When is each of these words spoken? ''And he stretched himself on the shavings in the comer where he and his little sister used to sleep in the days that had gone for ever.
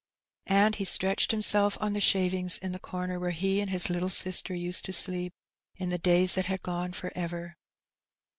''And 0.47 0.73
he 0.77 0.83
stretched 0.83 1.29
himself 1.29 1.77
on 1.79 1.93
the 1.93 2.01
shavings 2.01 2.57
in 2.57 2.71
the 2.71 2.79
comer 2.79 3.19
where 3.19 3.29
he 3.29 3.61
and 3.61 3.69
his 3.69 3.87
little 3.87 4.09
sister 4.09 4.51
used 4.55 4.83
to 4.85 4.93
sleep 4.93 5.31
in 5.75 5.91
the 5.91 5.99
days 5.99 6.33
that 6.33 6.45
had 6.47 6.63
gone 6.63 6.91
for 6.91 7.11
ever. 7.13 7.55